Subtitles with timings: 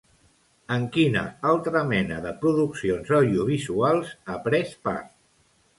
[0.75, 1.21] En quina
[1.51, 5.19] altra mena de produccions audiovisuals ha pres part?